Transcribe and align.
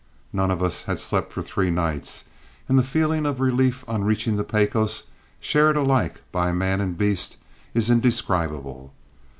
None 0.33 0.49
of 0.49 0.63
us 0.63 0.85
had 0.85 0.99
slept 0.99 1.31
for 1.31 1.43
three 1.43 1.69
nights, 1.69 2.23
and 2.67 2.79
the 2.79 2.83
feeling 2.83 3.27
of 3.27 3.39
relief 3.39 3.85
on 3.87 4.03
reaching 4.03 4.35
the 4.35 4.43
Pecos, 4.43 5.03
shared 5.39 5.77
alike 5.77 6.21
by 6.31 6.51
man 6.51 6.81
and 6.81 6.97
beast, 6.97 7.37
is 7.75 7.87
indescribable. 7.87 8.95